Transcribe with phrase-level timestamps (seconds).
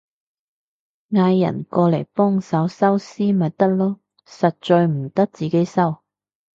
[1.11, 5.99] 嗌人過嚟幫手收屍咪得囉，實在唔得自己收